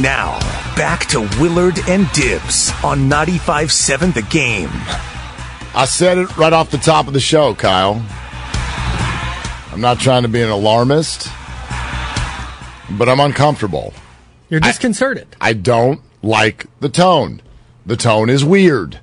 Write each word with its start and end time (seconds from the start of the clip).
Now, 0.00 0.38
back 0.76 1.06
to 1.06 1.22
Willard 1.40 1.80
and 1.88 2.08
Dibs 2.12 2.70
on 2.84 3.10
95.7 3.10 4.14
The 4.14 4.22
Game. 4.22 4.70
I 5.74 5.86
said 5.86 6.18
it 6.18 6.36
right 6.36 6.52
off 6.52 6.70
the 6.70 6.78
top 6.78 7.08
of 7.08 7.14
the 7.14 7.20
show, 7.20 7.52
Kyle. 7.56 8.00
I'm 9.72 9.80
not 9.80 9.98
trying 9.98 10.22
to 10.22 10.28
be 10.28 10.40
an 10.40 10.50
alarmist, 10.50 11.28
but 12.92 13.08
I'm 13.08 13.18
uncomfortable. 13.18 13.92
You're 14.48 14.60
disconcerted. 14.60 15.34
I 15.40 15.52
don't 15.52 16.00
like 16.22 16.66
the 16.78 16.88
tone. 16.88 17.42
The 17.84 17.96
tone 17.96 18.30
is 18.30 18.44
weird. 18.44 19.00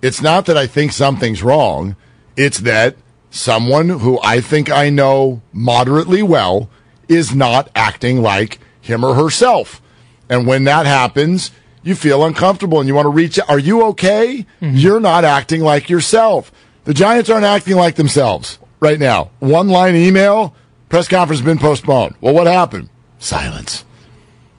It's 0.00 0.22
not 0.22 0.46
that 0.46 0.56
I 0.56 0.68
think 0.68 0.92
something's 0.92 1.42
wrong, 1.42 1.96
it's 2.36 2.58
that 2.60 2.94
someone 3.30 3.88
who 3.88 4.20
I 4.22 4.40
think 4.40 4.70
I 4.70 4.90
know 4.90 5.42
moderately 5.52 6.22
well 6.22 6.70
is 7.08 7.34
not 7.34 7.68
acting 7.74 8.22
like 8.22 8.60
him 8.80 9.04
or 9.04 9.16
herself. 9.16 9.82
And 10.30 10.46
when 10.46 10.64
that 10.64 10.86
happens, 10.86 11.50
you 11.82 11.94
feel 11.94 12.24
uncomfortable 12.24 12.78
and 12.78 12.88
you 12.88 12.94
want 12.94 13.06
to 13.06 13.10
reach 13.10 13.38
out. 13.38 13.50
Are 13.50 13.58
you 13.58 13.82
okay? 13.88 14.46
Mm-hmm. 14.62 14.76
You're 14.76 15.00
not 15.00 15.24
acting 15.24 15.60
like 15.60 15.90
yourself. 15.90 16.52
The 16.84 16.94
Giants 16.94 17.28
aren't 17.28 17.44
acting 17.44 17.76
like 17.76 17.96
themselves 17.96 18.58
right 18.78 18.98
now. 18.98 19.30
One 19.40 19.68
line 19.68 19.96
email, 19.96 20.54
press 20.88 21.08
conference 21.08 21.42
been 21.42 21.58
postponed. 21.58 22.14
Well, 22.20 22.32
what 22.32 22.46
happened? 22.46 22.88
Silence. 23.18 23.84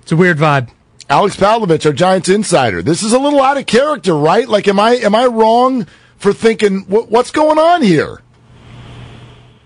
It's 0.02 0.11
a 0.11 0.16
weird 0.16 0.38
vibe. 0.38 0.69
Alex 1.09 1.36
Pavlovic, 1.36 1.86
our 1.86 1.94
Giants 1.94 2.30
insider. 2.30 2.81
This 2.81 3.03
is 3.03 3.14
a 3.14 3.19
little 3.19 3.42
out 3.42 3.58
of 3.58 3.66
character, 3.66 4.16
right? 4.16 4.47
Like, 4.47 4.67
am 4.67 4.80
I 4.80 4.92
am 4.95 5.16
I 5.16 5.25
wrong 5.25 5.88
for 6.17 6.31
thinking 6.31 6.81
what's 6.88 7.31
going 7.31 7.59
on 7.59 7.81
here? 7.81 8.22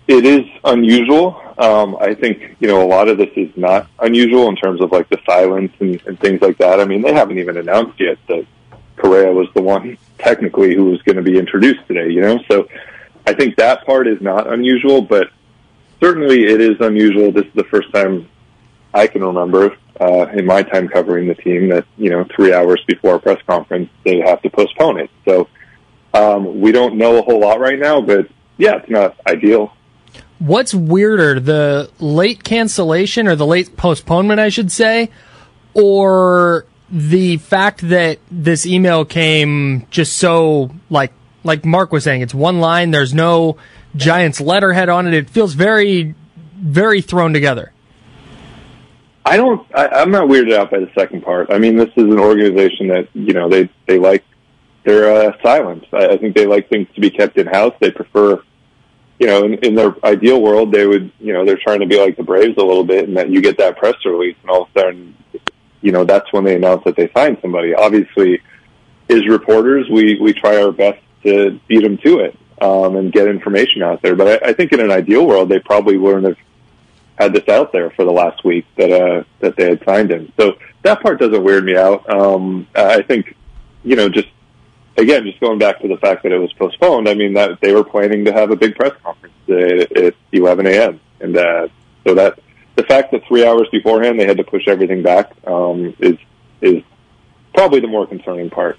It 0.07 0.25
is 0.25 0.41
unusual. 0.63 1.39
Um, 1.57 1.95
I 1.99 2.13
think 2.13 2.57
you 2.59 2.67
know 2.67 2.83
a 2.83 2.87
lot 2.87 3.07
of 3.07 3.17
this 3.17 3.29
is 3.35 3.49
not 3.55 3.87
unusual 3.99 4.49
in 4.49 4.55
terms 4.55 4.81
of 4.81 4.91
like 4.91 5.09
the 5.09 5.19
silence 5.25 5.71
and, 5.79 6.01
and 6.05 6.19
things 6.19 6.41
like 6.41 6.57
that. 6.57 6.79
I 6.79 6.85
mean, 6.85 7.01
they 7.01 7.13
haven't 7.13 7.39
even 7.39 7.57
announced 7.57 7.99
yet 7.99 8.17
that 8.27 8.45
Correa 8.97 9.31
was 9.31 9.47
the 9.55 9.61
one 9.61 9.97
technically 10.17 10.75
who 10.75 10.85
was 10.85 11.01
going 11.03 11.15
to 11.15 11.21
be 11.21 11.37
introduced 11.37 11.87
today. 11.87 12.09
You 12.09 12.21
know, 12.21 12.39
so 12.49 12.67
I 13.25 13.33
think 13.33 13.55
that 13.55 13.85
part 13.85 14.07
is 14.07 14.21
not 14.21 14.51
unusual, 14.51 15.01
but 15.01 15.29
certainly 16.01 16.45
it 16.45 16.59
is 16.59 16.75
unusual. 16.81 17.31
This 17.31 17.45
is 17.45 17.53
the 17.53 17.63
first 17.65 17.91
time 17.93 18.27
I 18.93 19.07
can 19.07 19.23
remember 19.23 19.77
uh, 19.99 20.27
in 20.33 20.45
my 20.45 20.61
time 20.63 20.87
covering 20.87 21.27
the 21.27 21.35
team 21.35 21.69
that 21.69 21.85
you 21.97 22.09
know 22.09 22.25
three 22.35 22.53
hours 22.53 22.83
before 22.87 23.15
a 23.15 23.19
press 23.19 23.41
conference 23.47 23.89
they 24.03 24.19
have 24.19 24.41
to 24.41 24.49
postpone 24.49 24.99
it. 24.99 25.09
So 25.23 25.47
um, 26.13 26.59
we 26.59 26.71
don't 26.71 26.97
know 26.97 27.17
a 27.17 27.21
whole 27.21 27.39
lot 27.39 27.59
right 27.59 27.79
now, 27.79 28.01
but 28.01 28.27
yeah, 28.57 28.77
it's 28.77 28.89
not 28.89 29.17
ideal. 29.27 29.73
What's 30.39 30.73
weirder, 30.73 31.39
the 31.39 31.89
late 31.99 32.43
cancellation 32.43 33.27
or 33.27 33.35
the 33.35 33.45
late 33.45 33.77
postponement, 33.77 34.39
I 34.39 34.49
should 34.49 34.71
say, 34.71 35.09
or 35.73 36.65
the 36.89 37.37
fact 37.37 37.87
that 37.89 38.19
this 38.29 38.65
email 38.65 39.05
came 39.05 39.87
just 39.89 40.17
so 40.17 40.71
like 40.89 41.11
like 41.43 41.63
Mark 41.63 41.91
was 41.91 42.03
saying, 42.03 42.21
it's 42.21 42.33
one 42.33 42.59
line. 42.59 42.91
There's 42.91 43.13
no 43.13 43.57
Giants 43.95 44.41
letterhead 44.41 44.89
on 44.89 45.07
it. 45.07 45.13
It 45.13 45.29
feels 45.29 45.53
very, 45.53 46.15
very 46.55 47.01
thrown 47.01 47.33
together. 47.33 47.71
I 49.25 49.37
don't. 49.37 49.65
I, 49.73 49.87
I'm 49.87 50.11
not 50.11 50.27
weirded 50.27 50.53
out 50.53 50.69
by 50.69 50.79
the 50.79 50.91
second 50.97 51.23
part. 51.23 51.51
I 51.51 51.57
mean, 51.57 51.77
this 51.77 51.89
is 51.95 52.03
an 52.03 52.19
organization 52.19 52.87
that 52.89 53.07
you 53.13 53.33
know 53.33 53.49
they 53.49 53.69
they 53.87 53.97
like 53.97 54.23
their 54.83 55.29
uh, 55.29 55.41
silence. 55.41 55.85
I, 55.93 56.09
I 56.09 56.17
think 56.17 56.35
they 56.35 56.45
like 56.45 56.69
things 56.69 56.87
to 56.93 57.01
be 57.01 57.09
kept 57.09 57.37
in 57.37 57.47
house. 57.47 57.73
They 57.79 57.89
prefer 57.89 58.43
you 59.19 59.27
know, 59.27 59.45
in, 59.45 59.53
in 59.55 59.75
their 59.75 59.95
ideal 60.03 60.41
world, 60.41 60.71
they 60.71 60.85
would, 60.85 61.11
you 61.19 61.33
know, 61.33 61.45
they're 61.45 61.57
trying 61.57 61.79
to 61.79 61.85
be 61.85 61.99
like 61.99 62.17
the 62.17 62.23
Braves 62.23 62.57
a 62.57 62.63
little 62.63 62.83
bit, 62.83 63.07
and 63.07 63.15
that 63.17 63.29
you 63.29 63.41
get 63.41 63.57
that 63.57 63.77
press 63.77 63.95
release, 64.05 64.35
and 64.41 64.49
all 64.49 64.63
of 64.63 64.69
a 64.75 64.79
sudden, 64.79 65.15
you 65.81 65.91
know, 65.91 66.03
that's 66.03 66.31
when 66.33 66.43
they 66.43 66.55
announce 66.55 66.83
that 66.85 66.95
they 66.95 67.11
signed 67.15 67.37
somebody. 67.41 67.73
Obviously, 67.73 68.41
as 69.09 69.27
reporters, 69.27 69.87
we 69.89 70.19
we 70.19 70.33
try 70.33 70.61
our 70.61 70.71
best 70.71 70.99
to 71.23 71.59
beat 71.67 71.83
them 71.83 71.97
to 71.99 72.19
it 72.19 72.37
um, 72.61 72.95
and 72.95 73.11
get 73.11 73.27
information 73.27 73.83
out 73.83 74.01
there. 74.01 74.15
But 74.15 74.43
I, 74.43 74.49
I 74.49 74.53
think 74.53 74.73
in 74.73 74.79
an 74.79 74.91
ideal 74.91 75.25
world, 75.25 75.49
they 75.49 75.59
probably 75.59 75.97
wouldn't 75.97 76.25
have 76.25 76.37
had 77.17 77.33
this 77.33 77.47
out 77.47 77.71
there 77.71 77.91
for 77.91 78.03
the 78.03 78.11
last 78.11 78.43
week 78.43 78.65
that 78.77 78.91
uh, 78.91 79.23
that 79.39 79.55
they 79.55 79.69
had 79.69 79.83
signed 79.85 80.11
him. 80.11 80.31
So 80.37 80.57
that 80.81 81.01
part 81.01 81.19
doesn't 81.19 81.43
weird 81.43 81.63
me 81.63 81.75
out. 81.75 82.09
Um, 82.09 82.67
I 82.75 83.01
think, 83.01 83.35
you 83.83 83.95
know, 83.95 84.09
just 84.09 84.27
again, 84.97 85.23
just 85.23 85.39
going 85.39 85.59
back 85.59 85.81
to 85.81 85.87
the 85.87 85.97
fact 85.97 86.23
that 86.23 86.31
it 86.31 86.37
was 86.37 86.51
postponed, 86.53 87.07
I 87.07 87.13
mean 87.13 87.33
that 87.33 87.59
they 87.61 87.73
were 87.73 87.83
planning 87.83 88.25
to 88.25 88.33
have 88.33 88.51
a 88.51 88.55
big 88.55 88.75
press 88.75 88.93
conference 89.03 89.33
at, 89.49 89.97
at 89.97 90.15
11 90.31 90.67
a.m. 90.67 90.99
and 91.19 91.37
uh, 91.37 91.67
so 92.05 92.15
that 92.15 92.39
the 92.75 92.83
fact 92.83 93.11
that 93.11 93.25
three 93.27 93.45
hours 93.45 93.67
beforehand 93.71 94.19
they 94.19 94.25
had 94.25 94.37
to 94.37 94.43
push 94.43 94.67
everything 94.67 95.01
back 95.01 95.31
um, 95.47 95.95
is 95.99 96.17
is 96.61 96.83
probably 97.53 97.79
the 97.79 97.87
more 97.87 98.05
concerning 98.05 98.49
part. 98.49 98.77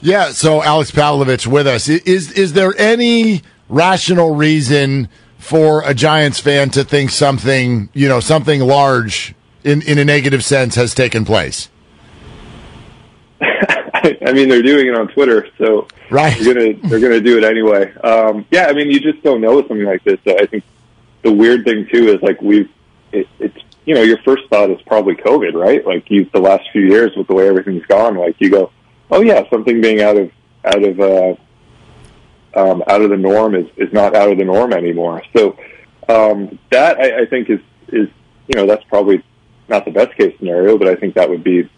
Yeah. 0.00 0.30
So 0.30 0.62
Alex 0.62 0.90
Pavlovic 0.90 1.46
with 1.46 1.66
us. 1.66 1.88
Is 1.88 2.32
is 2.32 2.52
there 2.52 2.74
any 2.78 3.42
rational 3.68 4.34
reason 4.34 5.08
for 5.38 5.82
a 5.84 5.94
Giants 5.94 6.40
fan 6.40 6.70
to 6.70 6.84
think 6.84 7.10
something 7.10 7.88
you 7.92 8.08
know 8.08 8.20
something 8.20 8.60
large 8.60 9.34
in 9.64 9.82
in 9.82 9.98
a 9.98 10.04
negative 10.04 10.44
sense 10.44 10.74
has 10.74 10.94
taken 10.94 11.24
place? 11.24 11.68
I 14.26 14.32
mean, 14.32 14.48
they're 14.48 14.62
doing 14.62 14.86
it 14.86 14.94
on 14.94 15.08
Twitter, 15.08 15.48
so 15.58 15.88
right. 16.10 16.36
they're 16.38 16.54
gonna 16.54 16.88
they're 16.88 17.00
gonna 17.00 17.20
do 17.20 17.38
it 17.38 17.44
anyway. 17.44 17.92
Um, 17.96 18.46
yeah, 18.50 18.66
I 18.66 18.72
mean, 18.72 18.90
you 18.90 19.00
just 19.00 19.22
don't 19.22 19.40
know 19.40 19.56
with 19.56 19.68
something 19.68 19.86
like 19.86 20.04
this. 20.04 20.18
So 20.24 20.36
I 20.38 20.46
think 20.46 20.64
the 21.22 21.32
weird 21.32 21.64
thing 21.64 21.86
too 21.92 22.08
is 22.08 22.22
like 22.22 22.40
we've 22.40 22.70
it, 23.12 23.26
it's 23.38 23.58
you 23.84 23.94
know 23.94 24.02
your 24.02 24.18
first 24.18 24.44
thought 24.50 24.70
is 24.70 24.80
probably 24.82 25.14
COVID, 25.16 25.54
right? 25.54 25.84
Like 25.84 26.10
you 26.10 26.28
the 26.32 26.40
last 26.40 26.68
few 26.72 26.82
years 26.82 27.16
with 27.16 27.26
the 27.26 27.34
way 27.34 27.48
everything's 27.48 27.86
gone, 27.86 28.16
like 28.16 28.36
you 28.38 28.50
go, 28.50 28.70
oh 29.10 29.22
yeah, 29.22 29.48
something 29.50 29.80
being 29.80 30.00
out 30.00 30.16
of 30.16 30.30
out 30.64 30.82
of 30.82 31.00
uh, 31.00 31.34
um, 32.54 32.82
out 32.86 33.02
of 33.02 33.10
the 33.10 33.16
norm 33.16 33.54
is 33.54 33.66
is 33.76 33.92
not 33.92 34.14
out 34.14 34.30
of 34.30 34.38
the 34.38 34.44
norm 34.44 34.72
anymore. 34.72 35.22
So 35.36 35.58
um, 36.08 36.58
that 36.70 36.98
I, 36.98 37.22
I 37.22 37.26
think 37.26 37.50
is 37.50 37.60
is 37.88 38.08
you 38.46 38.54
know 38.54 38.66
that's 38.66 38.84
probably 38.84 39.24
not 39.68 39.84
the 39.84 39.90
best 39.90 40.16
case 40.16 40.36
scenario, 40.38 40.78
but 40.78 40.88
I 40.88 40.94
think 40.94 41.14
that 41.14 41.28
would 41.28 41.44
be 41.44 41.68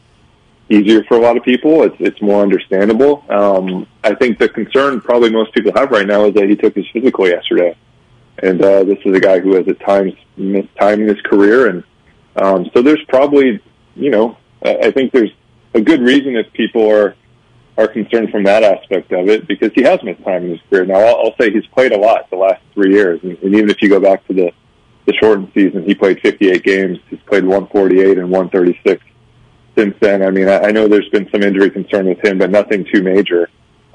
easier 0.70 1.02
for 1.04 1.16
a 1.16 1.20
lot 1.20 1.36
of 1.36 1.42
people. 1.42 1.82
It's 1.82 1.96
it's 1.98 2.22
more 2.22 2.42
understandable. 2.42 3.24
Um, 3.28 3.86
I 4.02 4.14
think 4.14 4.38
the 4.38 4.48
concern 4.48 5.00
probably 5.00 5.30
most 5.30 5.52
people 5.52 5.72
have 5.74 5.90
right 5.90 6.06
now 6.06 6.26
is 6.26 6.34
that 6.34 6.48
he 6.48 6.56
took 6.56 6.74
his 6.74 6.86
physical 6.92 7.28
yesterday, 7.28 7.76
and 8.38 8.62
uh, 8.62 8.84
this 8.84 8.98
is 9.04 9.14
a 9.14 9.20
guy 9.20 9.40
who 9.40 9.54
has 9.56 9.68
at 9.68 9.80
times 9.80 10.14
missed 10.36 10.74
time 10.76 11.02
in 11.02 11.08
his 11.08 11.20
career, 11.22 11.68
and 11.68 11.84
um, 12.36 12.70
so 12.72 12.80
there's 12.80 13.02
probably 13.08 13.60
you 13.96 14.10
know 14.10 14.38
I, 14.64 14.76
I 14.84 14.90
think 14.92 15.12
there's 15.12 15.32
a 15.74 15.80
good 15.80 16.00
reason 16.00 16.36
if 16.36 16.50
people 16.52 16.88
are 16.90 17.16
are 17.76 17.88
concerned 17.88 18.30
from 18.30 18.44
that 18.44 18.62
aspect 18.62 19.10
of 19.12 19.28
it 19.28 19.48
because 19.48 19.72
he 19.74 19.82
has 19.82 20.02
missed 20.02 20.22
time 20.22 20.44
in 20.44 20.50
his 20.50 20.60
career. 20.68 20.84
Now 20.84 21.00
I'll, 21.00 21.16
I'll 21.16 21.36
say 21.40 21.50
he's 21.50 21.66
played 21.66 21.92
a 21.92 21.98
lot 21.98 22.30
the 22.30 22.36
last 22.36 22.62
three 22.74 22.94
years, 22.94 23.20
and, 23.22 23.36
and 23.38 23.54
even 23.54 23.70
if 23.70 23.82
you 23.82 23.88
go 23.88 24.00
back 24.00 24.26
to 24.28 24.34
the 24.34 24.52
the 25.06 25.14
shortened 25.14 25.50
season, 25.54 25.82
he 25.82 25.94
played 25.94 26.20
58 26.20 26.62
games. 26.62 26.98
He's 27.08 27.18
played 27.20 27.42
148 27.42 28.18
and 28.18 28.30
136 28.30 29.02
since 29.76 29.94
then. 30.00 30.22
I 30.22 30.30
mean, 30.30 30.48
I, 30.48 30.58
I 30.58 30.70
know 30.70 30.88
there's 30.88 31.08
been 31.08 31.28
some 31.30 31.42
injury 31.42 31.70
concern 31.70 32.06
with 32.06 32.24
him, 32.24 32.38
but 32.38 32.50
nothing 32.50 32.86
too 32.92 33.02
major. 33.02 33.48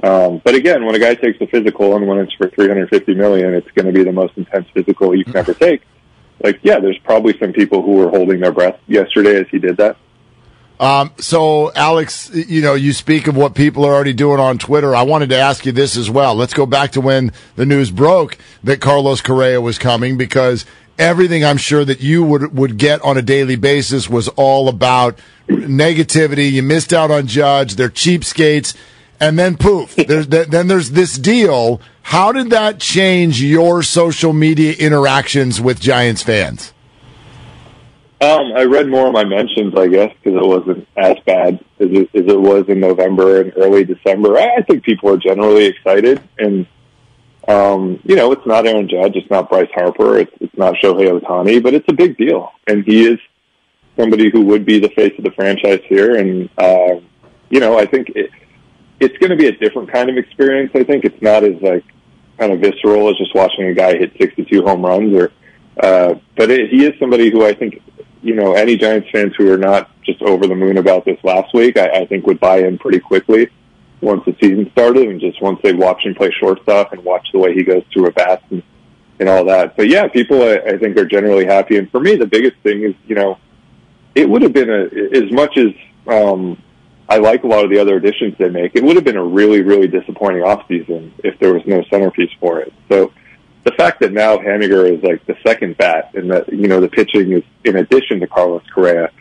Um, 0.04 0.42
but 0.44 0.56
again, 0.56 0.86
when 0.86 0.96
a 0.96 1.00
guy 1.00 1.16
takes 1.16 1.40
a 1.42 1.48
physical 1.48 1.96
and 1.96 2.08
when 2.08 2.20
it's 2.20 2.34
for 2.34 2.50
350 2.50 3.16
million, 3.16 3.54
it's 3.54 3.70
going 3.72 3.86
to 3.86 3.94
be 3.94 4.04
the 4.04 4.12
most 4.12 4.38
intense 4.38 4.68
physical 4.74 5.16
you 5.16 5.24
can 5.24 5.38
ever 5.38 5.54
take. 5.54 5.82
Like, 6.44 6.60
yeah, 6.64 6.80
there's 6.80 7.00
probably 7.00 7.38
some 7.40 7.54
people 7.54 7.82
who 7.82 7.94
were 7.94 8.10
holding 8.10 8.42
their 8.42 8.52
breath 8.52 8.80
yesterday 8.88 9.40
as 9.40 9.48
he 9.50 9.60
did 9.60 9.78
that. 9.78 9.98
Um, 10.78 11.14
so, 11.18 11.72
Alex, 11.74 12.30
you 12.34 12.62
know, 12.62 12.74
you 12.74 12.92
speak 12.92 13.28
of 13.28 13.38
what 13.38 13.56
people 13.56 13.86
are 13.86 13.94
already 13.94 14.12
doing 14.12 14.42
on 14.42 14.58
Twitter. 14.58 14.94
I 14.94 15.04
wanted 15.04 15.30
to 15.30 15.38
ask 15.38 15.66
you 15.66 15.72
this 15.72 15.96
as 15.96 16.10
well. 16.10 16.36
Let's 16.36 16.54
go 16.54 16.66
back 16.66 16.92
to 16.92 17.02
when 17.02 17.32
the 17.56 17.66
news 17.66 17.92
broke 17.92 18.38
that 18.66 18.82
Carlos 18.82 19.22
Correa 19.22 19.62
was 19.62 19.78
coming 19.78 20.18
because 20.18 20.66
everything 20.98 21.44
I'm 21.44 21.58
sure 21.58 21.86
that 21.86 22.02
you 22.02 22.24
would 22.24 22.58
would 22.58 22.78
get 22.78 23.02
on 23.02 23.18
a 23.18 23.22
daily 23.22 23.56
basis 23.56 24.10
was 24.10 24.28
all 24.30 24.70
about 24.70 25.20
negativity. 25.48 26.52
You 26.52 26.64
missed 26.64 26.94
out 26.94 27.12
on 27.12 27.28
Judge. 27.28 27.76
They're 27.76 27.90
cheapskates, 27.90 28.76
and 29.20 29.38
then 29.38 29.58
poof, 29.58 29.96
there's 30.08 30.28
then 30.28 30.68
there's 30.68 30.92
this 30.92 31.18
deal. 31.18 31.82
How 32.04 32.32
did 32.32 32.52
that 32.52 32.80
change 32.80 33.42
your 33.42 33.82
social 33.82 34.32
media 34.32 34.74
interactions 34.78 35.60
with 35.60 35.80
Giants 35.80 36.22
fans? 36.22 36.72
Um, 38.22 38.54
I 38.56 38.64
read 38.64 38.88
more 38.88 39.08
of 39.08 39.14
my 39.14 39.26
mentions, 39.26 39.76
I 39.76 39.88
guess, 39.88 40.14
because 40.24 40.40
it 40.40 40.48
wasn't 40.48 40.88
as 40.96 41.18
bad 41.26 41.56
as 41.80 41.90
it, 41.92 42.10
as 42.14 42.26
it 42.26 42.40
was 42.40 42.66
in 42.70 42.80
November 42.80 43.42
and 43.42 43.54
early 43.58 43.84
December. 43.84 44.38
I, 44.38 44.58
I 44.58 44.62
think 44.62 44.84
people 44.84 45.10
are 45.10 45.18
generally 45.18 45.66
excited, 45.66 46.22
and 46.40 46.66
um, 47.48 48.00
you 48.04 48.16
know, 48.16 48.32
it's 48.32 48.46
not 48.46 48.66
Aaron 48.66 48.88
Judge, 48.88 49.16
it's 49.16 49.30
not 49.30 49.50
Bryce 49.50 49.70
Harper, 49.74 50.18
it's, 50.18 50.32
it's 50.40 50.58
not 50.58 50.76
Shohei 50.76 51.20
Ohtani, 51.20 51.62
but 51.62 51.74
it's 51.74 51.86
a 51.90 51.94
big 51.94 52.18
deal, 52.18 52.52
and 52.68 52.84
he 52.84 53.06
is 53.06 53.20
somebody 53.98 54.30
who 54.32 54.42
would 54.46 54.66
be 54.66 54.80
the 54.80 54.90
face 54.90 55.14
of 55.18 55.24
the 55.24 55.32
franchise 55.32 55.82
here, 55.88 56.16
and 56.16 56.50
uh, 56.58 57.00
you 57.50 57.60
know, 57.60 57.78
I 57.78 57.86
think 57.86 58.10
it, 58.10 58.32
it's 59.00 59.18
going 59.20 59.30
to 59.30 59.36
be 59.36 59.48
a 59.48 59.52
different 59.52 59.92
kind 59.92 60.10
of 60.10 60.18
experience. 60.18 60.72
I 60.74 60.84
think. 60.84 61.06
It's 61.06 61.22
not 61.22 61.44
as 61.44 61.62
like 61.62 61.84
kind 62.40 62.52
of 62.52 62.60
visceral 62.60 63.10
as 63.10 63.18
just 63.18 63.36
watching 63.36 63.66
a 63.66 63.74
guy 63.74 63.98
hit 63.98 64.14
62 64.20 64.64
home 64.64 64.84
runs, 64.84 65.14
or 65.14 65.32
uh, 65.82 66.16
but 66.36 66.50
it, 66.50 66.70
he 66.70 66.86
is 66.86 66.98
somebody 67.00 67.30
who 67.30 67.46
I 67.46 67.54
think 67.54 67.82
you 68.26 68.34
know, 68.34 68.54
any 68.54 68.76
Giants 68.76 69.08
fans 69.12 69.34
who 69.38 69.52
are 69.54 69.58
not 69.58 69.92
just 70.02 70.20
over 70.24 70.48
the 70.48 70.56
moon 70.56 70.78
about 70.78 71.06
this 71.06 71.20
last 71.24 71.54
week, 71.54 71.78
I, 71.78 71.90
I 71.90 72.06
think 72.08 72.26
would 72.26 72.40
buy 72.40 72.58
in 72.58 72.80
pretty 72.80 73.00
quickly 73.00 73.52
once 74.06 74.24
the 74.26 74.36
season 74.40 74.70
started 74.72 75.10
and 75.10 75.20
just 75.20 75.42
once 75.42 75.60
they 75.64 75.74
watch 75.74 76.06
him 76.06 76.14
play 76.16 76.32
shortstop 76.40 76.94
and 76.94 77.04
watch 77.04 77.28
the 77.34 77.40
way 77.40 77.54
he 77.54 77.64
goes 77.64 77.84
through 77.92 78.08
a 78.08 78.12
bat 78.12 78.44
and, 78.52 78.64
and 79.20 79.28
all 79.28 79.44
that. 79.46 79.76
But 79.76 79.90
yeah, 79.90 80.08
people 80.08 80.42
I, 80.42 80.58
I 80.58 80.78
think 80.78 80.96
are 80.98 81.06
generally 81.06 81.46
happy. 81.46 81.78
And 81.78 81.90
for 81.90 82.00
me, 82.00 82.16
the 82.16 82.28
biggest 82.28 82.58
thing 82.64 82.84
is, 82.84 82.94
you 83.08 83.16
know, 83.16 83.40
it 84.14 84.30
would 84.30 84.44
have 84.44 84.54
been 84.54 84.70
a, 84.70 84.84
as 85.18 85.32
much 85.32 85.58
as, 85.58 85.74
um, 86.08 86.62
I 87.10 87.18
like 87.18 87.44
a 87.44 87.48
lot 87.48 87.64
of 87.66 87.70
the 87.70 87.80
other 87.80 87.98
additions 87.98 88.36
they 88.38 88.50
make. 88.50 88.76
It 88.76 88.84
would 88.84 88.96
have 88.96 89.04
been 89.04 89.18
a 89.18 89.24
really, 89.24 89.62
really 89.62 89.88
disappointing 89.88 90.44
offseason 90.44 91.12
if 91.24 91.38
there 91.40 91.54
was 91.54 91.64
no 91.66 91.84
centerpiece 91.90 92.32
for 92.40 92.62
it. 92.62 92.74
So 92.90 93.12
the 93.64 93.72
fact 93.72 94.00
that 94.02 94.12
now 94.12 94.38
Haniger 94.38 94.92
is 94.96 95.04
like 95.04 95.26
the 95.26 95.36
second 95.46 95.78
bat 95.78 96.12
and 96.14 96.32
that, 96.32 96.52
you 96.52 96.68
know, 96.68 96.80
the 96.80 96.88
pitching 96.88 97.32
is 97.34 97.44
in 97.64 97.76
addition 97.76 98.20
to 98.22 98.28
Carlos 98.28 98.64
Correa, 98.74 99.12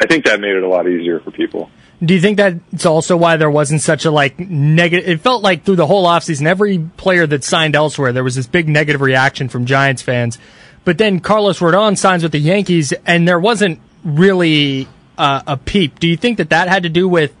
I 0.00 0.06
think 0.06 0.24
that 0.24 0.40
made 0.40 0.56
it 0.56 0.62
a 0.62 0.68
lot 0.68 0.88
easier 0.88 1.20
for 1.20 1.30
people. 1.30 1.70
Do 2.04 2.14
you 2.14 2.20
think 2.20 2.36
that's 2.36 2.84
also 2.84 3.16
why 3.16 3.36
there 3.36 3.50
wasn't 3.50 3.80
such 3.80 4.04
a 4.04 4.10
like 4.10 4.38
negative? 4.40 5.08
It 5.08 5.20
felt 5.20 5.42
like 5.42 5.64
through 5.64 5.76
the 5.76 5.86
whole 5.86 6.04
offseason, 6.04 6.46
every 6.46 6.78
player 6.96 7.26
that 7.28 7.44
signed 7.44 7.76
elsewhere, 7.76 8.12
there 8.12 8.24
was 8.24 8.34
this 8.34 8.48
big 8.48 8.68
negative 8.68 9.00
reaction 9.00 9.48
from 9.48 9.66
Giants 9.66 10.02
fans. 10.02 10.38
But 10.84 10.98
then 10.98 11.20
Carlos 11.20 11.60
Rodon 11.60 11.96
signs 11.96 12.24
with 12.24 12.32
the 12.32 12.40
Yankees, 12.40 12.92
and 13.06 13.28
there 13.28 13.38
wasn't 13.38 13.80
really 14.04 14.88
uh, 15.16 15.42
a 15.46 15.56
peep. 15.56 16.00
Do 16.00 16.08
you 16.08 16.16
think 16.16 16.38
that 16.38 16.50
that 16.50 16.68
had 16.68 16.82
to 16.82 16.88
do 16.88 17.08
with 17.08 17.36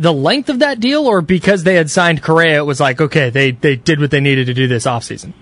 the 0.00 0.12
length 0.12 0.48
of 0.48 0.58
that 0.58 0.80
deal, 0.80 1.06
or 1.06 1.20
because 1.20 1.62
they 1.62 1.76
had 1.76 1.88
signed 1.88 2.20
Correa, 2.20 2.58
it 2.58 2.66
was 2.66 2.80
like 2.80 3.00
okay, 3.00 3.30
they 3.30 3.52
they 3.52 3.76
did 3.76 4.00
what 4.00 4.10
they 4.10 4.20
needed 4.20 4.46
to 4.46 4.54
do 4.54 4.66
this 4.66 4.86
offseason? 4.86 5.34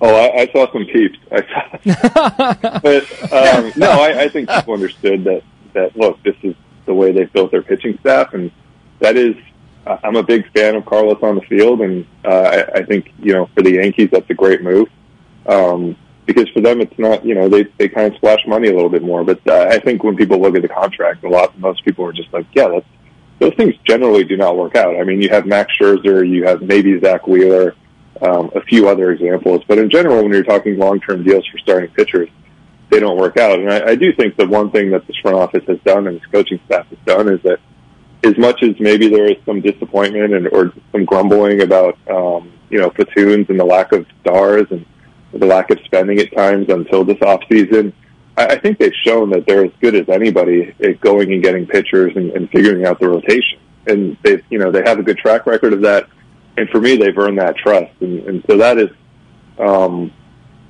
Oh, 0.00 0.14
I, 0.14 0.42
I 0.42 0.46
saw 0.50 0.72
some 0.72 0.86
peeps. 0.86 1.18
I 1.30 1.42
saw, 1.84 2.78
but 2.82 3.32
um, 3.32 3.72
no, 3.76 3.90
I, 3.90 4.22
I 4.22 4.28
think 4.28 4.48
people 4.48 4.74
understood 4.74 5.24
that 5.24 5.42
that 5.74 5.96
look, 5.96 6.22
this 6.22 6.36
is 6.42 6.54
the 6.86 6.94
way 6.94 7.12
they've 7.12 7.32
built 7.32 7.50
their 7.50 7.62
pitching 7.62 7.98
staff, 8.00 8.34
and 8.34 8.50
that 9.00 9.16
is. 9.16 9.34
I'm 9.84 10.14
a 10.14 10.22
big 10.22 10.48
fan 10.52 10.76
of 10.76 10.86
Carlos 10.86 11.20
on 11.24 11.34
the 11.34 11.40
field, 11.40 11.80
and 11.80 12.06
uh, 12.24 12.28
I, 12.28 12.78
I 12.78 12.82
think 12.84 13.12
you 13.18 13.32
know 13.32 13.46
for 13.52 13.62
the 13.62 13.72
Yankees 13.72 14.10
that's 14.12 14.30
a 14.30 14.34
great 14.34 14.62
move 14.62 14.88
um, 15.46 15.96
because 16.26 16.48
for 16.50 16.60
them 16.60 16.80
it's 16.80 16.98
not 16.98 17.24
you 17.24 17.34
know 17.34 17.48
they 17.48 17.64
they 17.78 17.88
kind 17.88 18.06
of 18.06 18.16
splash 18.16 18.40
money 18.46 18.68
a 18.68 18.74
little 18.74 18.88
bit 18.88 19.02
more. 19.02 19.24
But 19.24 19.40
uh, 19.46 19.66
I 19.70 19.78
think 19.80 20.04
when 20.04 20.16
people 20.16 20.40
look 20.40 20.54
at 20.56 20.62
the 20.62 20.68
contract, 20.68 21.24
a 21.24 21.28
lot 21.28 21.58
most 21.58 21.84
people 21.84 22.04
are 22.04 22.12
just 22.12 22.32
like, 22.32 22.46
yeah, 22.54 22.68
that's 22.68 22.86
those 23.38 23.54
things 23.54 23.74
generally 23.84 24.24
do 24.24 24.36
not 24.36 24.56
work 24.56 24.76
out. 24.76 24.96
I 24.96 25.02
mean, 25.02 25.20
you 25.20 25.28
have 25.30 25.46
Max 25.46 25.72
Scherzer, 25.80 26.28
you 26.28 26.44
have 26.44 26.62
maybe 26.62 26.98
Zack 27.00 27.26
Wheeler, 27.26 27.74
um, 28.20 28.52
a 28.54 28.60
few 28.62 28.88
other 28.88 29.10
examples. 29.10 29.62
But 29.66 29.78
in 29.78 29.90
general, 29.90 30.22
when 30.22 30.32
you're 30.32 30.44
talking 30.44 30.78
long-term 30.78 31.24
deals 31.24 31.44
for 31.46 31.58
starting 31.58 31.90
pitchers, 31.90 32.28
they 32.92 33.00
don't 33.00 33.18
work 33.18 33.36
out. 33.36 33.58
And 33.58 33.72
I, 33.72 33.90
I 33.90 33.94
do 33.96 34.12
think 34.12 34.36
the 34.36 34.46
one 34.46 34.70
thing 34.70 34.90
that 34.90 35.06
this 35.06 35.16
front 35.16 35.36
office 35.36 35.64
has 35.66 35.78
done 35.84 36.06
and 36.06 36.20
this 36.20 36.26
coaching 36.30 36.60
staff 36.66 36.86
has 36.88 36.98
done 37.04 37.28
is 37.28 37.42
that 37.42 37.58
as 38.22 38.38
much 38.38 38.62
as 38.62 38.78
maybe 38.78 39.08
there 39.08 39.26
is 39.26 39.36
some 39.44 39.60
disappointment 39.60 40.32
and 40.32 40.46
or 40.48 40.72
some 40.92 41.04
grumbling 41.04 41.62
about 41.62 41.98
um, 42.08 42.52
you 42.70 42.78
know 42.78 42.90
platoons 42.90 43.48
and 43.48 43.58
the 43.58 43.64
lack 43.64 43.92
of 43.92 44.06
stars 44.20 44.66
and 44.70 44.86
the 45.32 45.46
lack 45.46 45.70
of 45.70 45.78
spending 45.84 46.18
at 46.18 46.30
times 46.36 46.68
until 46.68 47.04
this 47.04 47.20
off 47.22 47.40
season, 47.50 47.92
I, 48.36 48.46
I 48.46 48.58
think 48.58 48.78
they've 48.78 48.92
shown 49.04 49.30
that 49.30 49.46
they're 49.46 49.64
as 49.64 49.72
good 49.80 49.96
as 49.96 50.08
anybody 50.08 50.74
at 50.80 51.00
going 51.00 51.32
and 51.32 51.42
getting 51.42 51.66
pitchers 51.66 52.12
and, 52.14 52.30
and 52.32 52.50
figuring 52.50 52.86
out 52.86 53.00
the 53.00 53.08
rotation. 53.08 53.58
And 53.86 54.16
they've 54.22 54.44
you 54.50 54.58
know 54.58 54.70
they 54.70 54.82
have 54.84 54.98
a 54.98 55.02
good 55.02 55.18
track 55.18 55.46
record 55.46 55.72
of 55.72 55.80
that 55.80 56.08
and 56.56 56.68
for 56.68 56.80
me, 56.80 56.96
they've 56.96 57.16
earned 57.16 57.38
that 57.38 57.56
trust, 57.56 57.92
and, 58.00 58.20
and 58.28 58.44
so 58.48 58.58
that 58.58 58.78
is. 58.78 58.90
Um, 59.58 60.12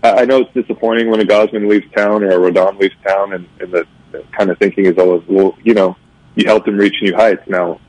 I 0.03 0.25
know 0.25 0.41
it's 0.41 0.53
disappointing 0.53 1.11
when 1.11 1.21
a 1.21 1.25
Gausman 1.25 1.69
leaves 1.69 1.87
town 1.95 2.25
or 2.25 2.31
a 2.31 2.51
Rodon 2.51 2.79
leaves 2.79 2.95
town, 3.07 3.35
and, 3.35 3.49
and 3.61 3.73
the, 3.73 3.87
the 4.11 4.25
kind 4.37 4.51
of 4.51 4.59
thinking 4.59 4.87
is 4.87 4.99
always, 4.99 5.23
well, 5.29 5.57
you 5.63 5.75
know, 5.75 5.97
you 6.35 6.45
helped 6.47 6.67
him 6.67 6.77
reach 6.77 6.97
new 7.03 7.15
heights. 7.15 7.43
Now, 7.47 7.81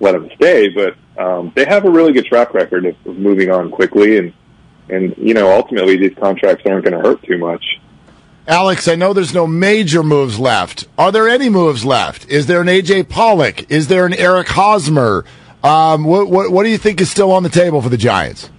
let 0.00 0.14
him 0.14 0.30
stay, 0.36 0.68
but 0.68 0.96
um, 1.16 1.52
they 1.54 1.64
have 1.64 1.84
a 1.84 1.90
really 1.90 2.12
good 2.12 2.26
track 2.26 2.52
record 2.52 2.84
of, 2.84 2.96
of 3.06 3.16
moving 3.16 3.50
on 3.50 3.70
quickly, 3.70 4.18
and 4.18 4.32
and 4.88 5.14
you 5.16 5.32
know, 5.32 5.50
ultimately, 5.50 5.96
these 5.96 6.14
contracts 6.18 6.64
aren't 6.66 6.84
going 6.84 7.00
to 7.00 7.08
hurt 7.08 7.22
too 7.22 7.38
much. 7.38 7.64
Alex, 8.46 8.86
I 8.88 8.94
know 8.94 9.14
there's 9.14 9.32
no 9.32 9.46
major 9.46 10.02
moves 10.02 10.38
left. 10.38 10.86
Are 10.98 11.10
there 11.10 11.28
any 11.28 11.48
moves 11.48 11.82
left? 11.82 12.28
Is 12.28 12.46
there 12.46 12.60
an 12.60 12.66
AJ 12.66 13.08
Pollock? 13.08 13.70
Is 13.70 13.88
there 13.88 14.04
an 14.04 14.12
Eric 14.12 14.48
Hosmer? 14.48 15.24
Um, 15.62 16.04
what, 16.04 16.28
what, 16.28 16.50
what 16.50 16.64
do 16.64 16.68
you 16.68 16.76
think 16.76 17.00
is 17.00 17.10
still 17.10 17.32
on 17.32 17.42
the 17.42 17.48
table 17.48 17.80
for 17.80 17.88
the 17.88 17.96
Giants? 17.96 18.50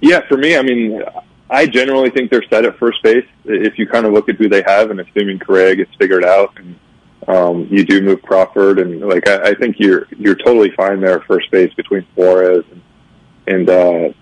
Yeah, 0.00 0.26
for 0.26 0.36
me, 0.36 0.56
I 0.56 0.62
mean, 0.62 1.00
I 1.48 1.66
generally 1.66 2.10
think 2.10 2.30
they're 2.30 2.44
set 2.50 2.64
at 2.64 2.78
first 2.78 3.02
base. 3.02 3.26
If 3.44 3.78
you 3.78 3.86
kind 3.86 4.04
of 4.06 4.12
look 4.12 4.28
at 4.28 4.36
who 4.36 4.48
they 4.48 4.62
have, 4.66 4.90
and 4.90 5.00
assuming 5.00 5.38
Correa 5.38 5.76
gets 5.76 5.94
figured 5.96 6.24
out, 6.24 6.58
and 6.58 6.78
um, 7.28 7.68
you 7.70 7.84
do 7.84 8.02
move 8.02 8.22
Crawford, 8.22 8.78
and 8.78 9.00
like 9.00 9.28
I, 9.28 9.50
I 9.50 9.54
think 9.54 9.76
you're 9.78 10.06
you're 10.16 10.34
totally 10.34 10.70
fine 10.72 11.00
there 11.00 11.20
at 11.20 11.26
first 11.26 11.50
base 11.50 11.72
between 11.74 12.04
Flores 12.14 12.64
and, 12.70 12.82
and 13.46 13.70
uh, 13.70 14.12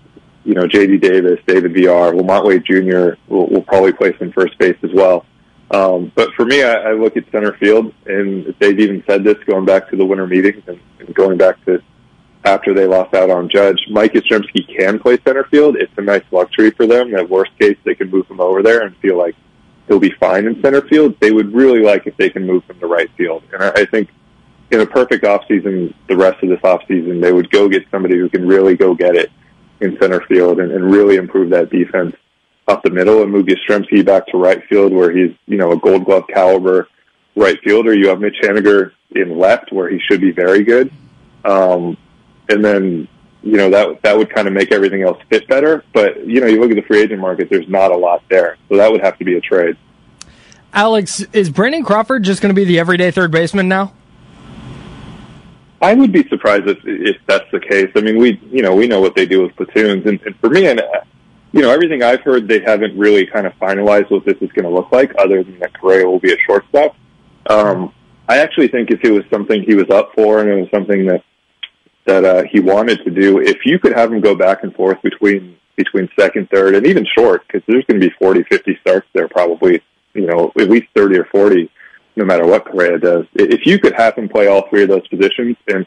you 0.43 0.53
know 0.53 0.67
J.D. 0.67 0.99
Davis, 0.99 1.39
David 1.47 1.73
Villar, 1.73 2.13
LaMonte 2.13 2.45
Wade 2.45 2.65
Jr. 2.65 3.19
will, 3.27 3.47
will 3.47 3.63
probably 3.63 3.93
play 3.93 4.15
some 4.19 4.31
first 4.31 4.57
base 4.59 4.77
as 4.83 4.91
well. 4.93 5.25
Um, 5.71 6.11
but 6.15 6.31
for 6.35 6.45
me, 6.45 6.63
I, 6.63 6.73
I 6.73 6.91
look 6.93 7.17
at 7.17 7.29
center 7.31 7.53
field, 7.57 7.91
and 8.05 8.53
they've 8.59 8.79
even 8.79 9.03
said 9.07 9.23
this 9.23 9.37
going 9.45 9.65
back 9.65 9.89
to 9.89 9.95
the 9.95 10.05
winter 10.05 10.27
meetings 10.27 10.63
and, 10.67 10.79
and 10.99 11.13
going 11.15 11.37
back 11.37 11.63
to 11.65 11.81
after 12.45 12.73
they 12.73 12.85
lost 12.85 13.13
out 13.13 13.29
on 13.29 13.49
Judge. 13.49 13.79
Mike 13.89 14.13
Yastrzemski 14.13 14.77
can 14.77 14.99
play 14.99 15.17
center 15.25 15.43
field. 15.45 15.75
It's 15.77 15.91
a 15.97 16.01
nice 16.01 16.23
luxury 16.31 16.71
for 16.71 16.85
them. 16.85 17.11
That 17.11 17.29
worst 17.29 17.51
case, 17.59 17.77
they 17.83 17.95
can 17.95 18.09
move 18.09 18.27
him 18.27 18.39
over 18.39 18.61
there 18.61 18.83
and 18.85 18.95
feel 18.97 19.17
like 19.17 19.35
he'll 19.87 19.99
be 19.99 20.13
fine 20.19 20.45
in 20.45 20.61
center 20.61 20.87
field. 20.87 21.15
They 21.19 21.31
would 21.31 21.53
really 21.53 21.81
like 21.81 22.05
if 22.05 22.15
they 22.17 22.29
can 22.29 22.45
move 22.45 22.63
him 22.65 22.79
to 22.79 22.87
right 22.87 23.09
field. 23.17 23.43
And 23.51 23.63
I, 23.63 23.69
I 23.69 23.85
think 23.85 24.09
in 24.71 24.79
a 24.79 24.85
perfect 24.85 25.25
offseason, 25.25 25.93
the 26.07 26.15
rest 26.15 26.41
of 26.43 26.49
this 26.49 26.59
offseason, 26.59 27.21
they 27.21 27.31
would 27.31 27.49
go 27.49 27.67
get 27.67 27.83
somebody 27.89 28.17
who 28.17 28.29
can 28.29 28.47
really 28.47 28.75
go 28.75 28.93
get 28.93 29.15
it 29.15 29.31
in 29.81 29.97
center 29.99 30.21
field 30.27 30.59
and, 30.59 30.71
and 30.71 30.91
really 30.91 31.15
improve 31.15 31.49
that 31.49 31.71
defense 31.71 32.15
up 32.67 32.83
the 32.83 32.89
middle 32.89 33.21
and 33.23 33.31
move 33.31 33.47
Yastrzemski 33.47 34.05
back 34.05 34.27
to 34.27 34.37
right 34.37 34.63
field 34.69 34.93
where 34.93 35.11
he's, 35.11 35.35
you 35.47 35.57
know, 35.57 35.71
a 35.71 35.77
gold 35.77 36.05
glove 36.05 36.23
caliber 36.31 36.87
right 37.35 37.59
fielder. 37.63 37.93
You 37.93 38.09
have 38.09 38.19
Mitch 38.19 38.37
Haniger 38.41 38.91
in 39.11 39.37
left 39.37 39.71
where 39.71 39.89
he 39.89 39.99
should 39.99 40.21
be 40.21 40.31
very 40.31 40.63
good. 40.63 40.91
Um, 41.43 41.97
and 42.49 42.63
then, 42.63 43.07
you 43.43 43.57
know, 43.57 43.69
that, 43.69 44.01
that 44.01 44.17
would 44.17 44.29
kind 44.29 44.47
of 44.47 44.53
make 44.53 44.71
everything 44.71 45.03
else 45.03 45.17
fit 45.29 45.47
better. 45.47 45.83
But, 45.93 46.25
you 46.25 46.41
know, 46.41 46.47
you 46.47 46.59
look 46.59 46.71
at 46.71 46.75
the 46.75 46.81
free 46.83 47.01
agent 47.01 47.21
market, 47.21 47.49
there's 47.49 47.67
not 47.69 47.91
a 47.91 47.97
lot 47.97 48.23
there. 48.29 48.57
So 48.69 48.77
that 48.77 48.91
would 48.91 49.01
have 49.01 49.17
to 49.19 49.25
be 49.25 49.35
a 49.35 49.41
trade. 49.41 49.77
Alex, 50.73 51.21
is 51.31 51.49
Brandon 51.49 51.83
Crawford 51.83 52.23
just 52.23 52.41
going 52.41 52.53
to 52.53 52.59
be 52.59 52.65
the 52.65 52.79
everyday 52.79 53.11
third 53.11 53.31
baseman 53.31 53.67
now? 53.67 53.93
I 55.81 55.93
would 55.93 56.11
be 56.11 56.27
surprised 56.27 56.67
if, 56.67 56.79
if 56.83 57.17
that's 57.27 57.49
the 57.51 57.59
case. 57.59 57.91
I 57.95 58.01
mean, 58.01 58.17
we, 58.17 58.39
you 58.51 58.61
know, 58.61 58.75
we 58.75 58.87
know 58.87 59.01
what 59.01 59.15
they 59.15 59.25
do 59.25 59.43
with 59.43 59.55
platoons. 59.55 60.05
And, 60.05 60.19
and 60.23 60.35
for 60.37 60.49
me, 60.49 60.67
and 60.67 60.81
you 61.51 61.61
know, 61.61 61.69
everything 61.69 62.03
I've 62.03 62.21
heard, 62.21 62.47
they 62.47 62.59
haven't 62.59 62.97
really 62.97 63.25
kind 63.25 63.47
of 63.47 63.53
finalized 63.59 64.11
what 64.11 64.25
this 64.25 64.35
is 64.41 64.51
going 64.51 64.65
to 64.65 64.69
look 64.69 64.91
like, 64.91 65.13
other 65.17 65.43
than 65.43 65.57
that 65.59 65.79
Correa 65.79 66.05
will 66.05 66.19
be 66.19 66.33
a 66.33 66.37
shortstop. 66.39 66.95
Um, 67.45 67.93
I 68.27 68.39
actually 68.39 68.67
think 68.67 68.91
if 68.91 69.03
it 69.03 69.11
was 69.11 69.23
something 69.29 69.63
he 69.63 69.75
was 69.75 69.89
up 69.89 70.13
for 70.15 70.41
and 70.41 70.49
it 70.49 70.59
was 70.59 70.69
something 70.71 71.05
that 71.05 71.23
that 72.05 72.23
uh, 72.23 72.43
he 72.49 72.59
wanted 72.59 73.03
to 73.03 73.11
do, 73.11 73.39
if 73.39 73.65
you 73.65 73.79
could 73.79 73.93
have 73.93 74.11
him 74.11 74.21
go 74.21 74.35
back 74.35 74.63
and 74.63 74.73
forth 74.75 75.01
between 75.01 75.57
between 75.75 76.07
second, 76.17 76.49
third, 76.49 76.73
and 76.73 76.87
even 76.87 77.05
short, 77.17 77.45
because 77.45 77.61
there's 77.67 77.83
going 77.85 77.99
to 77.99 78.07
be 78.07 78.13
40, 78.17 78.43
50 78.43 78.77
starts 78.79 79.07
there 79.13 79.27
probably, 79.27 79.81
you 80.13 80.25
know, 80.25 80.49
at 80.57 80.69
least 80.69 80.87
30 80.95 81.17
or 81.17 81.25
40, 81.25 81.69
no 82.15 82.23
matter 82.23 82.47
what 82.47 82.63
Correa 82.63 82.97
does. 82.97 83.25
If 83.33 83.65
you 83.65 83.77
could 83.77 83.93
have 83.93 84.15
him 84.15 84.29
play 84.29 84.47
all 84.47 84.69
three 84.69 84.83
of 84.83 84.89
those 84.89 85.05
positions 85.09 85.57
and 85.67 85.85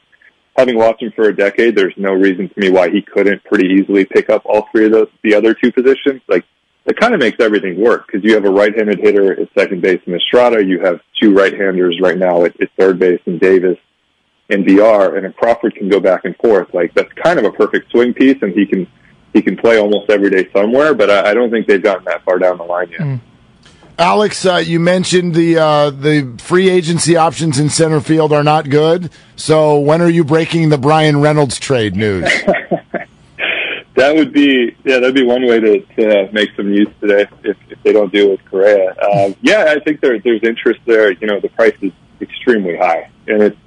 having 0.58 0.76
watched 0.76 1.02
him 1.02 1.12
for 1.16 1.28
a 1.28 1.34
decade, 1.34 1.74
there's 1.74 1.94
no 1.96 2.12
reason 2.12 2.50
to 2.50 2.60
me 2.60 2.70
why 2.70 2.90
he 2.90 3.00
couldn't 3.00 3.42
pretty 3.44 3.68
easily 3.68 4.04
pick 4.04 4.28
up 4.28 4.42
all 4.44 4.68
three 4.70 4.86
of 4.86 4.92
those, 4.92 5.08
the 5.22 5.34
other 5.34 5.54
two 5.54 5.72
positions. 5.72 6.20
Like 6.28 6.44
it 6.84 6.98
kind 6.98 7.14
of 7.14 7.20
makes 7.20 7.38
everything 7.40 7.80
work 7.80 8.06
because 8.06 8.24
you 8.24 8.34
have 8.34 8.44
a 8.44 8.50
right-handed 8.50 8.98
hitter 8.98 9.40
at 9.40 9.48
second 9.56 9.80
base 9.80 10.00
in 10.06 10.14
Estrada. 10.14 10.62
You 10.62 10.80
have 10.80 11.00
two 11.20 11.34
right-handers 11.34 11.98
right 12.02 12.18
now 12.18 12.44
at, 12.44 12.60
at 12.60 12.68
third 12.78 12.98
base 12.98 13.20
in 13.24 13.38
Davis 13.38 13.78
and 14.50 14.64
Villar, 14.64 15.16
and 15.16 15.26
if 15.26 15.36
Crawford 15.36 15.74
can 15.74 15.88
go 15.88 16.00
back 16.00 16.24
and 16.24 16.36
forth, 16.36 16.72
like 16.72 16.94
that's 16.94 17.12
kind 17.14 17.38
of 17.38 17.44
a 17.44 17.52
perfect 17.52 17.90
swing 17.90 18.14
piece, 18.14 18.40
and 18.42 18.52
he 18.52 18.66
can 18.66 18.86
he 19.32 19.42
can 19.42 19.56
play 19.56 19.78
almost 19.78 20.10
every 20.10 20.30
day 20.30 20.48
somewhere. 20.52 20.94
But 20.94 21.10
I, 21.10 21.30
I 21.30 21.34
don't 21.34 21.50
think 21.50 21.66
they've 21.66 21.82
gotten 21.82 22.04
that 22.04 22.24
far 22.24 22.38
down 22.38 22.58
the 22.58 22.64
line 22.64 22.90
yet. 22.90 23.00
Mm. 23.00 23.20
Alex, 23.98 24.46
uh, 24.46 24.62
you 24.64 24.78
mentioned 24.78 25.34
the 25.34 25.58
uh, 25.58 25.90
the 25.90 26.38
free 26.40 26.70
agency 26.70 27.16
options 27.16 27.58
in 27.58 27.68
center 27.68 28.00
field 28.00 28.32
are 28.32 28.44
not 28.44 28.70
good. 28.70 29.10
So 29.36 29.78
when 29.78 30.00
are 30.00 30.08
you 30.08 30.24
breaking 30.24 30.68
the 30.68 30.78
Bryan 30.78 31.20
Reynolds 31.20 31.58
trade 31.58 31.96
news? 31.96 32.24
that 33.96 34.14
would 34.14 34.32
be 34.32 34.76
yeah, 34.84 35.00
that'd 35.00 35.14
be 35.14 35.24
one 35.24 35.44
way 35.44 35.58
to, 35.58 35.80
to 35.80 36.32
make 36.32 36.50
some 36.56 36.70
news 36.70 36.86
today 37.00 37.26
if, 37.42 37.56
if 37.68 37.82
they 37.82 37.92
don't 37.92 38.12
deal 38.12 38.30
with 38.30 38.44
Correa. 38.44 38.92
Uh, 38.92 39.32
yeah, 39.42 39.74
I 39.76 39.80
think 39.80 40.00
there, 40.00 40.18
there's 40.20 40.44
interest 40.44 40.80
there. 40.86 41.10
You 41.12 41.26
know, 41.26 41.40
the 41.40 41.48
price 41.48 41.76
is 41.82 41.92
extremely 42.20 42.76
high, 42.76 43.10
and 43.26 43.42
it's 43.42 43.58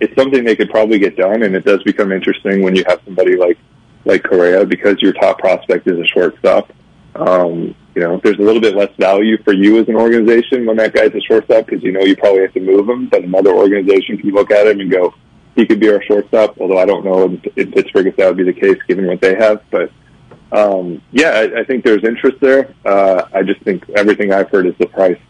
it's 0.00 0.14
something 0.14 0.44
they 0.44 0.56
could 0.56 0.70
probably 0.70 0.98
get 0.98 1.16
done. 1.16 1.42
And 1.42 1.54
it 1.54 1.64
does 1.64 1.82
become 1.82 2.12
interesting 2.12 2.62
when 2.62 2.74
you 2.74 2.84
have 2.88 3.00
somebody 3.04 3.36
like 3.36 3.58
like 4.04 4.22
Correa 4.24 4.64
because 4.64 5.00
your 5.02 5.12
top 5.12 5.38
prospect 5.38 5.86
is 5.86 5.98
a 5.98 6.06
shortstop. 6.06 6.72
Um, 7.14 7.74
you 7.94 8.02
know, 8.02 8.20
there's 8.22 8.38
a 8.38 8.42
little 8.42 8.60
bit 8.60 8.76
less 8.76 8.94
value 8.96 9.42
for 9.42 9.52
you 9.52 9.78
as 9.78 9.88
an 9.88 9.96
organization 9.96 10.64
when 10.64 10.76
that 10.76 10.94
guy's 10.94 11.14
a 11.14 11.20
shortstop 11.20 11.66
because 11.66 11.82
you 11.82 11.92
know 11.92 12.00
you 12.00 12.16
probably 12.16 12.42
have 12.42 12.54
to 12.54 12.60
move 12.60 12.88
him. 12.88 13.08
But 13.08 13.24
another 13.24 13.52
organization 13.54 14.16
can 14.16 14.30
look 14.30 14.50
at 14.50 14.66
him 14.66 14.80
and 14.80 14.90
go, 14.90 15.14
he 15.54 15.66
could 15.66 15.80
be 15.80 15.90
our 15.90 16.02
shortstop. 16.02 16.58
Although 16.60 16.78
I 16.78 16.86
don't 16.86 17.04
know 17.04 17.24
in, 17.24 17.42
in 17.56 17.72
Pittsburgh 17.72 18.06
if 18.06 18.16
that 18.16 18.28
would 18.28 18.36
be 18.36 18.44
the 18.44 18.58
case 18.58 18.78
given 18.88 19.06
what 19.06 19.20
they 19.20 19.34
have. 19.34 19.62
But 19.70 19.90
um, 20.52 21.02
yeah, 21.12 21.30
I, 21.30 21.60
I 21.60 21.64
think 21.64 21.84
there's 21.84 22.04
interest 22.04 22.38
there. 22.40 22.74
Uh, 22.84 23.26
I 23.34 23.42
just 23.42 23.60
think 23.62 23.88
everything 23.90 24.32
I've 24.32 24.48
heard 24.50 24.66
is 24.66 24.74
the 24.78 24.86
price 24.86 25.20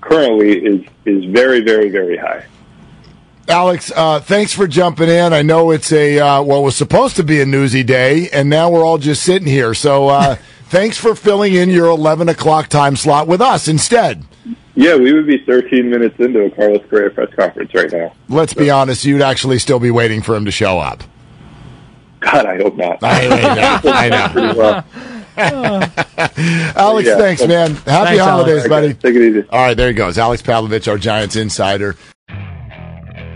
currently 0.00 0.58
is 0.58 0.84
is 1.06 1.24
very, 1.26 1.60
very, 1.60 1.88
very 1.88 2.16
high. 2.16 2.44
Alex, 3.48 3.92
uh, 3.94 4.20
thanks 4.20 4.52
for 4.52 4.66
jumping 4.66 5.08
in. 5.08 5.32
I 5.32 5.42
know 5.42 5.70
it's 5.72 5.92
a 5.92 6.18
uh, 6.18 6.42
well, 6.42 6.62
was 6.62 6.76
supposed 6.76 7.16
to 7.16 7.24
be 7.24 7.40
a 7.40 7.46
newsy 7.46 7.82
day, 7.82 8.28
and 8.30 8.48
now 8.48 8.70
we're 8.70 8.84
all 8.84 8.98
just 8.98 9.22
sitting 9.22 9.48
here. 9.48 9.74
So. 9.74 10.08
Uh, 10.08 10.36
Thanks 10.72 10.96
for 10.96 11.14
filling 11.14 11.52
in 11.52 11.68
your 11.68 11.88
11 11.88 12.30
o'clock 12.30 12.68
time 12.68 12.96
slot 12.96 13.28
with 13.28 13.42
us 13.42 13.68
instead. 13.68 14.24
Yeah, 14.74 14.96
we 14.96 15.12
would 15.12 15.26
be 15.26 15.44
13 15.44 15.90
minutes 15.90 16.18
into 16.18 16.46
a 16.46 16.50
Carlos 16.50 16.80
Correa 16.88 17.10
press 17.10 17.28
conference 17.34 17.74
right 17.74 17.92
now. 17.92 18.14
Let's 18.30 18.54
so. 18.54 18.58
be 18.58 18.70
honest, 18.70 19.04
you'd 19.04 19.20
actually 19.20 19.58
still 19.58 19.78
be 19.78 19.90
waiting 19.90 20.22
for 20.22 20.34
him 20.34 20.46
to 20.46 20.50
show 20.50 20.78
up. 20.78 21.04
God, 22.20 22.46
I 22.46 22.56
hope 22.56 22.76
not. 22.76 23.00
I, 23.02 23.28
know. 23.28 23.90
I 23.90 24.08
know. 24.08 24.84
Alex, 26.74 27.06
yeah, 27.06 27.16
thanks, 27.18 27.46
man. 27.46 27.74
Happy 27.74 27.84
thanks, 27.84 28.22
holidays, 28.22 28.64
Alex. 28.64 28.68
buddy. 28.70 28.94
Take 28.94 29.14
it 29.14 29.28
easy. 29.28 29.48
All 29.50 29.66
right, 29.66 29.76
there 29.76 29.88
he 29.88 29.94
goes. 29.94 30.16
Alex 30.16 30.40
Pavlovic, 30.40 30.90
our 30.90 30.96
Giants 30.96 31.36
insider. 31.36 31.96